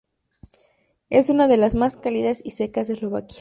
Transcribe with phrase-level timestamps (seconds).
[1.11, 3.29] Es una de las más cálidas y secas de Eslovaquia.